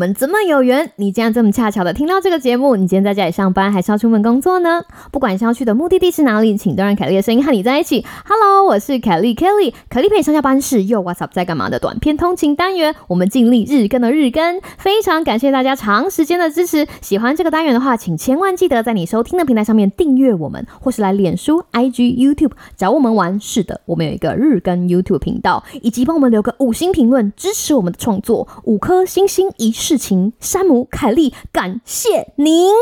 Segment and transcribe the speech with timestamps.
[0.00, 0.92] 们怎么有缘？
[0.96, 2.74] 你竟然这么恰巧的听到这个节目？
[2.74, 4.82] 你今天在家里上班，还是要出门工作呢？
[5.12, 8.02] 不管是要去的目的地是哪里，请都让凯莉的声音和你在一起。
[8.24, 12.94] Hello，我是凯莉 Kelly，凯莉陪你上下班是又 What's up 在干嘛的短片通勤单元。
[13.08, 16.86] 我们尽力日更的日更，非常感谢大家长时间的支持。
[17.02, 23.38] 喜欢这个单元的话，请千万记得在你收听的平台上面订阅我们，或是来脸书、IG、YouTube 找我们玩。
[23.38, 30.32] 是的，我们有一个日更 YouTube 频道，以及帮我们留个五星评论，支持我们的创作，五颗星星一事情。
[30.38, 32.72] 山姆凯莉，感谢您。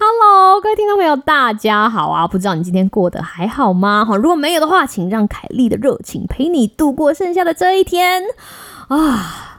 [0.00, 2.26] Hello，各位听众朋友，大家好啊！
[2.26, 4.04] 不知道你今天过得还好吗？
[4.04, 8.24] 哈，如果没有的话，请让凯利的热情陪你度过剩下的这一天
[8.88, 9.55] 啊。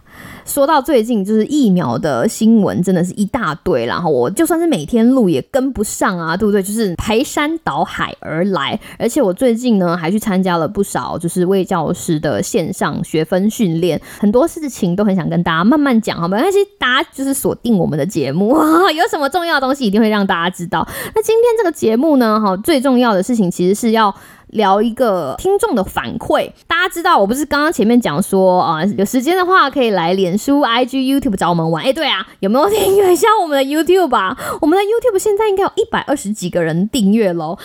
[0.47, 6.63] 说到最近，就是疫苗的新闻真的是一大堆，然后我就算是每天录也跟不上啊，对不对？
[6.63, 18.55] 就是排山倒海而来，而且我最近呢还去参加了不少就是魏教师的线上学分训练，很多事情都很想跟大家慢慢讲，好没关系，大家就是锁定我们的节目，
[18.95, 20.87] 有什么重要的东西一定会让大家知道。
[21.13, 24.15] 那今天这个节目呢，哈，最重要的事情其实是要。
[24.49, 31.83] 聊一个听众的反馈，大家知道我不是刚刚前面讲说啊，有时间的话可以来脸书、IG、YouTube 找我们玩。
[31.83, 34.37] 哎，对啊，有没有订阅一下我们的 YouTube 啊？
[34.61, 37.57] 我们的 YouTube 现在应该有一百二十几个人订阅喽。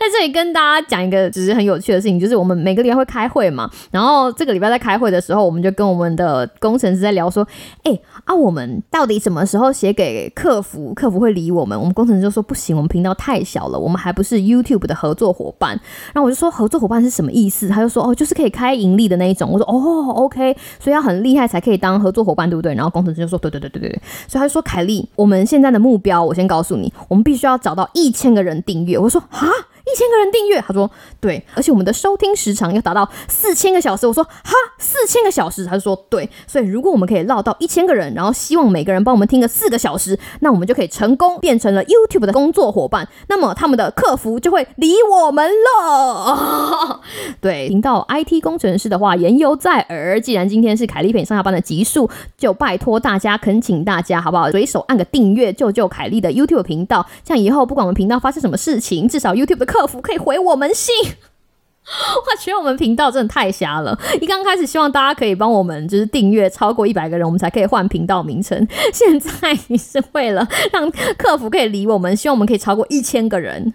[0.00, 7.46] 在这里跟大家讲一个只是很有趣的事情，就是我们每个礼拜会开会嘛，然后这个礼拜在开会的时候，我们就跟我们的工程师在聊说，
[7.82, 11.78] 哎啊，我们到底什么时候写给客服，客服会理我们？
[11.78, 15.78] 我们工程师就说不行，我们频道太小了，我们还不是 YouTube 的合作伙伴。
[16.14, 17.68] 然后我就说合作伙伴是什么意思？
[17.68, 19.50] 他就说哦，就是可以开盈利的那一种。
[19.52, 22.74] 我说哦，OK，所以要很厉害才可以当合作伙伴，对不对？
[22.74, 28.98] 然后工程师就说对对对对对，所以他就说凯莉，我们现在的目标，我先告诉你，我们必须要找到一千个人订阅。
[28.98, 29.46] 我说哈。
[29.92, 30.90] 一千个人订阅，他说
[31.20, 34.06] 对，而且我们的收听时长要达到四千个小时。
[34.06, 36.28] 我说哈，四千个小时，他就说对。
[36.46, 43.08] 所以如果我们可以唠到一千个人，然后希望每个人帮我们听个四个小时，那我们就可以成功变成了 YouTube 的工作伙伴。
[43.28, 47.00] 那么他们的客服就会理我们了。
[47.40, 50.20] 对，听到 IT 工程师的话言犹在耳。
[50.20, 54.50] 既然今天是凯丽陪你上下班的集数，就拜托大家，恳请大家好不好？
[54.50, 57.06] 随手按个订阅，救救凯丽的 YouTube 频道。
[57.24, 63.98] 这样以后不管我们频道发生什么事情，至少 YouTube 的客客服可以回我们信，我觉得我们频道真的太瞎了。
[64.20, 68.68] 一刚开始希望大家可以帮我们，就是订阅超过一百个人，我们才可以换频道名称。
[68.92, 73.72] 现在你是为了让客服可以理我们，希望我们可以超过一千个人，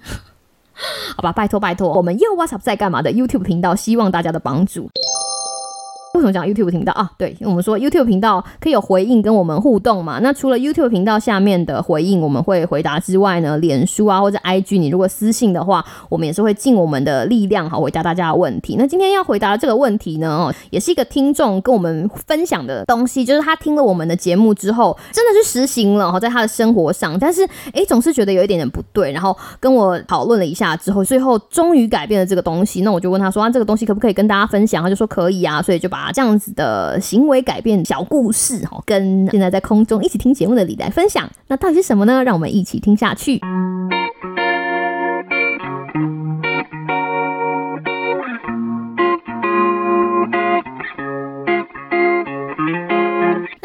[1.17, 1.31] 好吧？
[1.31, 4.87] 拜托拜托，我们又 WhatsApp 在干嘛的 YouTube 频道，希望大家的帮助。
[6.15, 7.11] 为什么讲 YouTube 频道啊？
[7.17, 10.19] 对，我们说 YouTube 频道可以有回应跟我们互动嘛。
[10.23, 18.77] 那除了 YouTube 频道下面的回应我们会回答之外呢，脸书啊或者 IG，你如果私信的话，我们也是会尽我们的力量好回答大家的问题。
[18.79, 32.83] 那今天要回答这个问题呢，哦，也是一个听众跟我们分享的东西，就是他听了我们的节目之后，真的是实行了哈，在他的生活上，但是哎，总是觉得有一点点不对，然后跟我讨论了一下之后，最后终于改变了这个东西。
[32.83, 34.81] 那我就问他说，啊，这个东西可不可以跟大家分享？
[34.81, 36.04] 他就说可以啊，所以就把。
[36.11, 42.23] 这样子的行为改变小故事哈，跟现在在空中一起听节目的李来分享，那到底是什么呢？
[42.23, 43.39] 让我们一起听下去。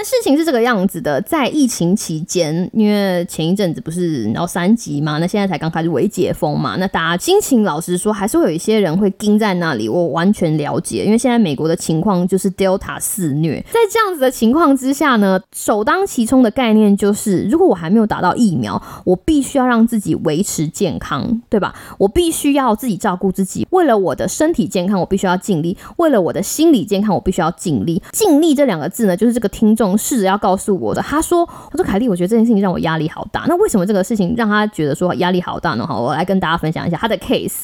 [0.00, 9.90] 那事情是这个样子的，在疫情期间，因为前一阵子不是然后三级嘛，那现在才刚开始微解封嘛，那大家心情老实说，还是会有一些人会盯在那里。
[9.90, 21.74] 我完全了解，因为现在美国的情况就是 Delta 肆虐，在这样子的情况之下呢，首当其冲的概念就是，如果我还没有打到疫苗，我必须要让自己维持健康，对吧？
[21.98, 28.02] 我必须要自己照顾自己，为了我的身体健康，我必须要尽力；为了我的心理健康，我必须要尽力。
[28.12, 29.89] 尽力这两个字呢，就是这个听众。
[29.96, 31.40] 试着要告诉我的，他说
[31.72, 33.44] ：“我说凯莉，我觉得这件事情让我压力好大。
[33.48, 35.86] 那为什么这个事情让他觉得说压力好大呢？
[35.86, 37.62] 好，我来跟大家分享一下他的 case。”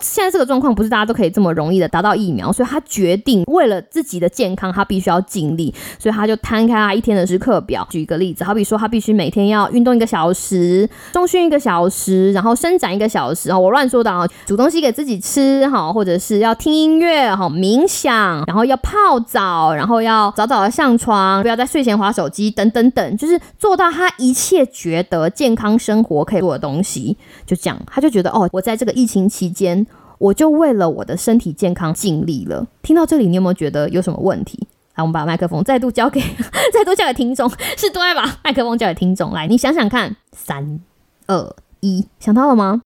[0.00, 7.86] 现在这个状况不是大家都可以这么容易的达到疫苗，所以他决定为了自己的健康，他必须要尽力，所以他就摊开他一天的时刻表。
[7.90, 13.50] 举一个例子，好比说他必须每天要运动一个小时，中训一个小时，然后伸展一个小时。
[13.50, 27.16] 哦我乱说的啊，煮东西给自己吃，哈，或者是要听音乐，哈，冥想，然后要泡澡，然后要早早的上床，不要在睡前划手机，等等等，就是做到他一切觉得健康生活可以做的东西。
[27.46, 29.86] 就这样，他就觉得哦，我在这个疫情期间。
[30.18, 32.66] 我就为了我的身体健康尽力了。
[32.82, 34.58] 听到这里，你有没有觉得有什么问题？
[34.94, 36.20] 来，我们把麦克风再度交给，
[36.72, 38.38] 再度交给听众，是对把？
[38.42, 40.80] 麦克风交给听众，来，你想想看，三
[41.26, 42.80] 二一，想到了吗？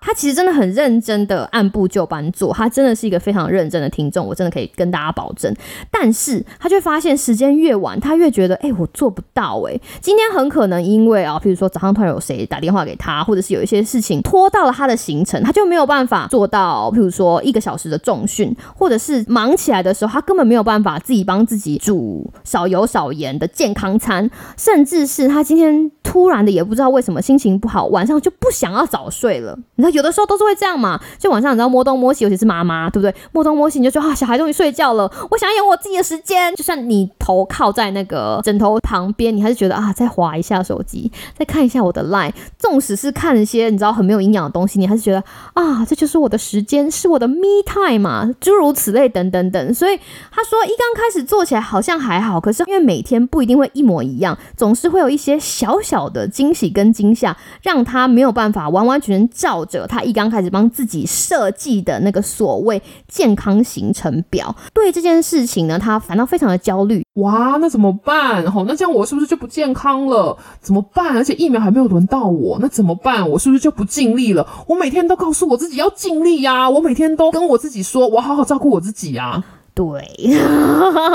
[0.00, 5.52] 他其实真的很认真的按部就班做，他真的是一个非常认真的听众，我真的可以跟大家保证。
[5.90, 29.54] 但是他就发现时间越晚，他越觉得，哎，我做不到，哎，今天很可能因为啊，譬如说早上突然有谁打电话给他，或者是有一些事情拖到了他的行程，他就没有办法做到，譬如说一个小时的重训，或者是忙起来的时候，他根本没有办法自己帮自己煮少油少盐的健康餐，甚至是他今天突然的也不知道为什么心情不好，晚上就不想要早睡了。
[29.74, 33.14] 你知道有的时候都是会这样嘛，就晚上你知道摸东摸西，尤其是妈妈，对不对？
[33.30, 36.54] 摸东摸西你就说啊，小孩终于睡觉了，我想要有我自己的时间。
[36.54, 42.32] 就算你头靠在那个枕头旁边，你还是觉得啊，再划一下手机，再看一下我的 line。
[42.58, 45.22] 纵使是看一些你知道很没有营养的东西，你还是觉得
[45.52, 49.74] 啊，这就是我的时间，是我的 me time 嘛，诸如此类等等等。
[49.74, 49.98] 所以
[50.30, 59.86] 他说，一刚开始做起来好像还好，可是因为每天不一定会一模一样，总是会有一些小小的惊喜跟惊吓，让他没有办法完完全全照着。
[59.86, 67.02] 他一刚开始帮自己设计的那个所谓健康行程表，对这件事情呢，他反倒非常的焦虑。
[67.14, 68.52] 哇，那怎么办？
[68.52, 70.36] 吼，那这样我是不是就不健康了？
[70.60, 71.16] 怎么办？
[71.16, 73.26] 而且疫苗还没有轮到我，那怎么办？
[73.30, 74.46] 我是不是就不尽力了？
[74.66, 79.42] 我每天都告诉我自己要尽力呀，我每天都跟我自己说，我好好照顾我自己呀。
[79.72, 80.04] 对，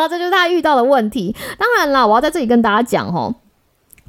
[0.10, 1.36] 这就是他遇到的问题。
[1.60, 3.36] 当然啦，我要在这里跟大家讲，吼。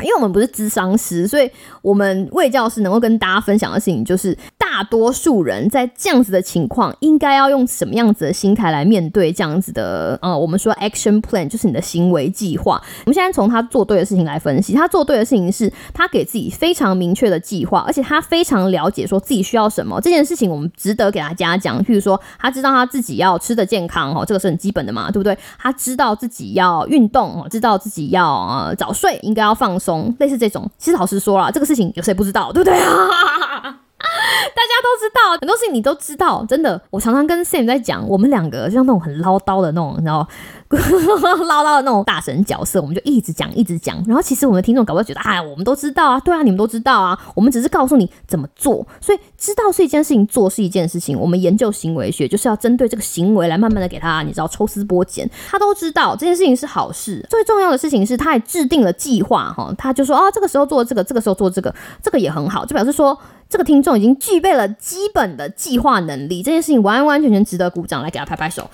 [0.00, 1.48] 因为我们不是智商师，所以
[1.80, 12.82] 我们魏教师能够跟大家分享的事情，就是大多数人在这样子的情况，应该要用什么样子的心态来面对这样子的，呃，我们说 action plan 就是你的行为计划。
[13.04, 20.00] 我们现在从他做对的事情来分析，他做对的事情是他给自己非常明确的计划，而且他非常了解说自己需要什么。
[20.00, 21.80] 这件事情我们值得给他嘉奖。
[21.84, 25.38] 譬如说，他知道他自己要吃的健康，哦，这个是很基本的嘛，对不对？
[25.56, 29.78] 他知道自己要运动，哦，知道自己要呃早睡，应该要放。
[30.18, 32.86] 类似这种，其实老实说了，这个事情有谁不知道，对不对啊？
[34.04, 36.80] 大家都知道，很多事情你都知道，真的。
[36.90, 40.26] 我常常跟 Sam 在讲，我们两个就像那种很唠叨的那种，你知道。
[40.74, 51.20] 唠叨的那种大神角色，我们就一直讲一直讲，然后其实我们的听众搞不好觉得，哎，我们都知道啊，对啊，你们都知道啊，我们只是告诉你怎么做，所以知道是一件事情，做是一件事情。
[51.20, 57.22] 我们研究行为学就是要针对这个行为来慢慢的给他，你知道抽丝剥茧，他都知道这件事情是好事。
[57.28, 63.18] 最重要的事情是，他还制定了计划哈，他就说啊，这个时候做这个，这个时候做这个，这个也很好，就表示说
[63.50, 68.70] 这个听众已经具备了基本的计划能力，这件事情完完全全值得鼓掌，来给他拍拍手。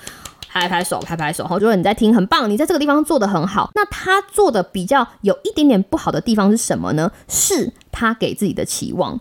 [0.53, 3.71] 拍拍手，拍拍手，好，就说你在听，很棒，你在这个地方做的很好。
[3.73, 7.09] 那他做的比较有一点点不好的地方是什么呢？
[7.29, 9.17] 是他给自己的期望。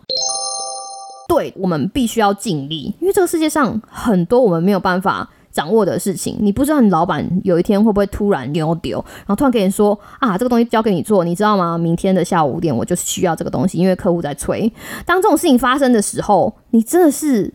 [1.30, 11.78] 对我们必须要尽力，因为这个世界上很多我们没有办法掌握的事情，你不知道你老板有一天会不会突然丢丢，然后突然跟你说啊，这个东西交给你做，你知道吗？
[11.78, 14.72] 明天的下午五点我就需要这个东西，因为客户在催。
[15.06, 17.54] 当这种事情发生的时候，你真的是。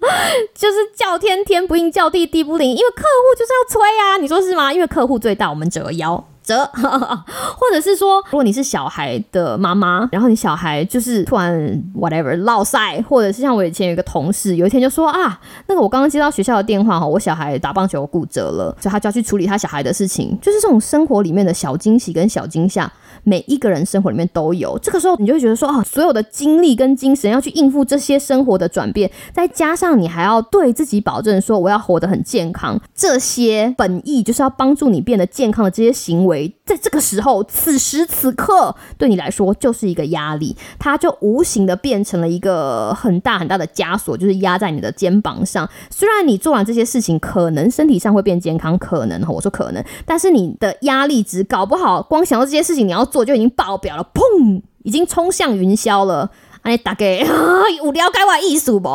[0.54, 4.72] 就是叫天天不应，叫地地不灵，因为客户就是要催啊，你说是吗？
[4.72, 6.24] 因为客户最大，我们折腰。
[6.48, 11.52] 折， 或者是说，如果你是小孩的妈妈，然后你小孩就是突然
[11.94, 22.90] whatever 落赛，或者是像我以前有一个同事，有一天就说啊，那个我刚刚接到学校的电话哈，我小孩打棒球骨折了，所以他就要去处理他小孩的事情，就是这种生活里面的小惊喜跟小惊吓，
[23.24, 24.78] 每一个人生活里面都有。
[24.78, 36.37] 这个时候你就会觉得说啊，所有的精力跟精神要去应付这些生活的转变，再加上你还要对自己保证说我要活得很健康，这些本意就是要帮助你变得健康的这些行为。
[36.64, 45.68] 在这个时候，此时此刻，对你来说就是一个压力，它就无形的变成了一个很大很大的枷锁，就是压在你的肩膀上。
[45.90, 56.30] 虽然你做完这些事情，可能身体上会变健康，可能我说可能，但是你的压力值搞不好，光想到这些事情你要做就已经爆表了，砰，已经冲向云霄了。
[56.62, 57.24] 哎，大概
[57.82, 58.88] 无聊该玩艺术不？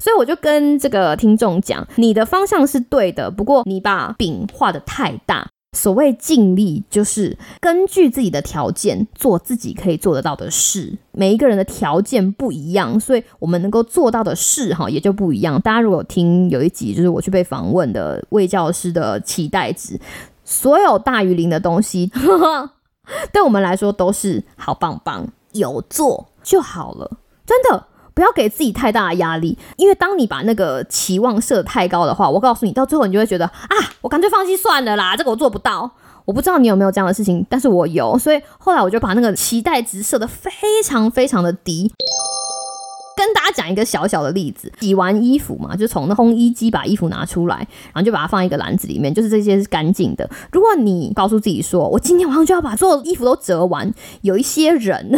[0.00, 5.48] 所以我就跟这个听众讲，你的方向是对的，不过你把饼画的太大。
[5.78, 10.98] 所谓尽力，就是根据自己的条件做自己可以做得到的事。
[11.12, 15.60] 每一个人的条件不一样，所以我们能够做到的事哈也就不一样。
[15.60, 20.00] 大家如果听有一集，就是我去被访问的魏教师的期待值，
[20.44, 22.10] 所有大于零的东西，
[23.32, 27.86] 对我们来说都是好棒棒，有做就好了，真的。
[28.18, 35.88] 不要给自己太大的压力，因为当你把那个期望设太高的话，我告诉你，到最后你就会觉得啊，我干脆放弃算了啦，这个我做不到。
[36.24, 40.50] 我不知道你有没有这样的事情，但是我有，所以后来我就把那个期待值设的非
[40.82, 41.92] 常非常的低。
[43.16, 47.58] 跟大家讲一个小小的例子，洗完衣服嘛，就从那烘衣机把衣服拿出来，
[47.92, 50.28] 然后就把它放一个篮子里面，就是这些是干净的。
[50.50, 55.16] 如果你告诉自己说，我今天晚上就要把所有衣服都折完，有一些人。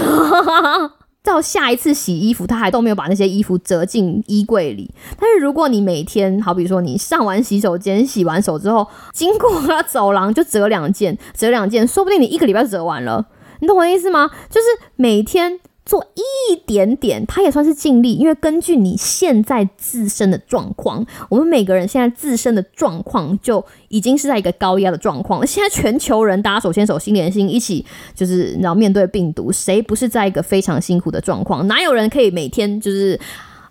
[1.23, 4.91] 到下一次洗衣服，他还都没有把那些衣服折进衣柜里。
[5.19, 13.27] 但是如果你每天，好比说你上完洗手间、洗完手之后，经过了走廊就折两件，折两件，说不定你一个礼拜折完了。
[13.61, 14.31] 你懂我的意思吗？
[14.49, 15.61] 就是每天。
[15.91, 25.47] 做一点点，他也算是尽力，因为根据你现在自身的状况，我们每个人现在自身的状况就已经是在一个高压的状况了。
[25.49, 31.67] 现在全球人大家手牵手、心连心，一起就是你要面对病毒，谁不是在一个非常辛苦的状况？
[31.67, 33.19] 哪有人可以每天就是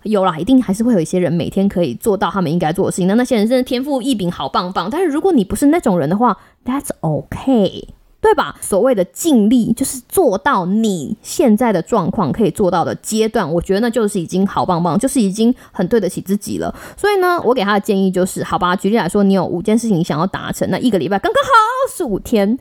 [0.02, 0.38] 有啦？
[0.38, 3.08] 一定还是会有一些人每天可以做到他们应该做的事情。
[3.08, 4.90] 那那些人真的天赋异禀，好棒棒。
[4.90, 6.36] 但是如果你不是那种人的话
[6.66, 7.88] ，That's OK。
[8.20, 8.54] 对吧？
[8.60, 16.74] 所谓的尽力，就是做到你现在的状况可以做到的阶段，我觉得那就是已经好棒棒，就是已经很对得起自己了。
[16.96, 21.50] 所以呢，我给他的建议就是，好吧，举例来说，你有五件事情想要达成，那一个礼拜刚刚好
[21.96, 22.58] 是五天，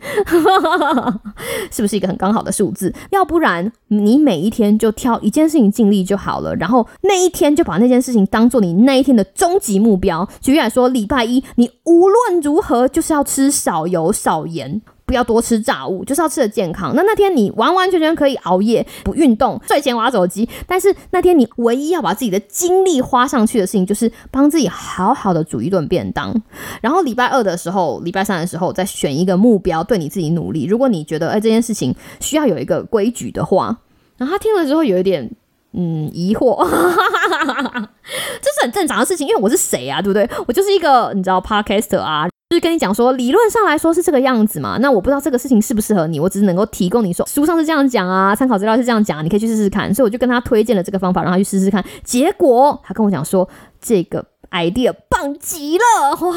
[1.69, 2.93] 是不是一个很刚好的数字？
[3.11, 10.27] 要不然你每一天就挑一件事情尽力就好了，然后那一天就把那件事情当做你那一天的终极目标。
[10.39, 14.81] 举例来说，礼拜一你无论如何就是要吃少油少盐。
[15.09, 16.93] 不要多吃炸物，就是要吃的健康。
[16.95, 20.47] 那那天你完完全全可以熬夜不运动，睡前玩手机。
[20.67, 26.31] 但是那天你唯一要把自己的精力花上去的事情，就是帮自己好好的煮一顿便当。
[26.79, 30.65] 然后礼拜二的时候，礼拜三的时候再选一个目标，对你自己努力。
[30.67, 33.75] 如果你觉得哎这件事情需要有一个规矩的话，
[34.17, 35.27] 然后他听了之后有一点
[35.73, 40.29] 嗯疑惑， 这是很正常的事情，因为我是谁啊，对不对？
[40.45, 42.28] 我就是一个你知道 podcaster 啊。
[42.49, 44.79] 就是跟你讲说，理论上来说是这个样子嘛。
[44.81, 49.93] 那我不知道这个事情适不适合你，我只是能够提供你说，书上是这样讲啊，参考资料是这样讲，你可以去试试看。
[49.93, 51.85] 所以我就跟他推荐了这个方法，让他去试试看。
[52.03, 53.47] 结果他跟我讲说，
[53.79, 56.35] 这个 idea 棒极了，哇，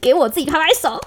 [0.00, 1.00] 给我自己拍拍手。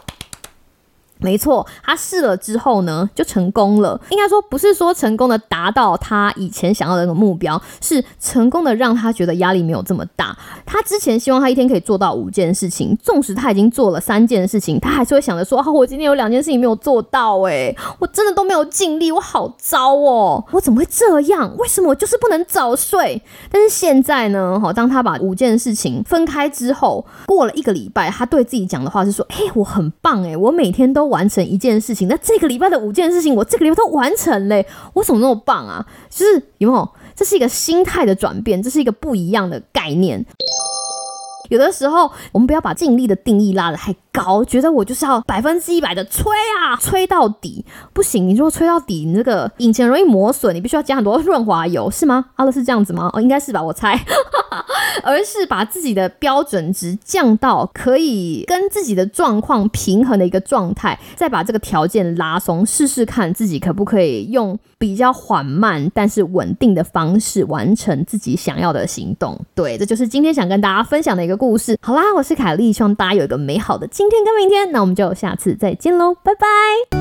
[1.21, 3.99] 没错，他试了之后呢，就成功了。
[4.09, 10.35] 应该说不是说成功的达到他以前想要的那个目标，是成功的让他觉得压力没有这么大。
[10.65, 21.55] 他之前希望他一天可以做到五件事情，纵使他已经做了三件事情，他还是会想着说：“哦，我今天有两件事情没有做到，诶，我真的都没有尽力，我好糟哦，我怎么会这样？
[21.57, 35.85] 为什么我就是不能早睡？”但是现在呢，哈，当他把五件事情分开之后，过了一个礼拜，他对自己讲的话是说：“嘿，我很棒，诶，我每天都。”完成一件事情，那这个礼拜的五件事情，我这个礼拜都完成嘞，我怎么那么棒啊？
[36.09, 36.89] 就是有没有？
[37.13, 40.25] 这是一个心态的转变，这是一个不一样的概念。
[41.49, 48.25] 有的时候，我们不要把尽力的定义拉得太高，觉得我就是要百分之一百的吹啊，吹到底不行。
[48.25, 52.27] 你如果吹到底，你这个引擎容易磨损，你必须要加很多润滑油，是吗？
[52.37, 53.09] 阿乐是这样子吗？
[53.13, 53.99] 哦，应该是吧，我猜。
[55.03, 69.39] 而是把自己的标准值降到可以跟自己的状况平衡的一个状态，再把这个条件拉松，试试看自己可不可以用比较缓慢但是稳定的方式完成自己想要的行动。
[69.55, 71.77] 对，这就是今天想跟大家分享的一个故事。
[71.81, 74.71] 好啦，我是凯丽，希望大家有一个美好的今天跟明天。
[74.71, 77.00] 那我们就下次再见喽，拜拜。